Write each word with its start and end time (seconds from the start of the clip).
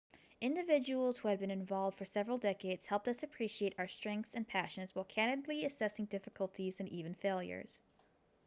individuals 0.41 1.15
who 1.19 1.27
had 1.27 1.37
been 1.39 1.51
involved 1.51 1.95
for 1.95 2.05
several 2.05 2.39
decades 2.39 2.87
helped 2.87 3.07
us 3.07 3.21
appreciate 3.21 3.75
our 3.77 3.87
strengths 3.87 4.33
and 4.33 4.47
passions 4.47 4.95
while 4.95 5.05
candidly 5.05 5.63
assessing 5.63 6.05
difficulties 6.05 6.79
and 6.79 6.89
even 6.89 7.13
failures 7.13 7.79